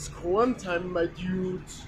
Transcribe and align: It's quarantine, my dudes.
It's 0.00 0.08
quarantine, 0.08 0.90
my 0.94 1.04
dudes. 1.04 1.82